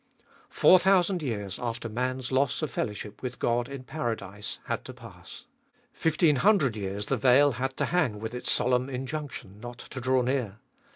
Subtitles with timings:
[0.49, 5.43] Four thousand years after man's loss of fellowship with God in paradise had to pass.
[5.93, 10.23] Fifteen hundred years the veil had to hang with its solemn injunction not to draw
[10.23, 10.57] near.